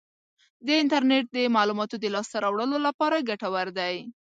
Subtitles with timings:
[0.65, 3.95] د انټرنیټ د معلوماتو د لاسته راوړلو لپاره ګټور دی.